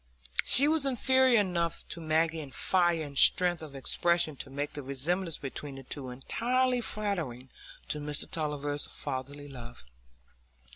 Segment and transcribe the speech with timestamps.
[0.43, 4.81] She was inferior enough to Maggie in fire and strength of expression to make the
[4.81, 7.49] resemblance between the two entirely flattering
[7.89, 9.83] to Mr Tulliver's fatherly love.